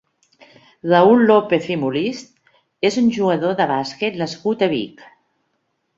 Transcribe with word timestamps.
Raül 0.91 1.21
López 1.31 1.67
i 1.75 1.77
Molist 1.83 2.33
és 2.91 2.99
un 3.03 3.13
jugador 3.19 3.55
de 3.61 3.69
bàsquet 3.73 4.19
nascut 4.23 4.65
a 4.69 4.75
Vic. 4.77 5.05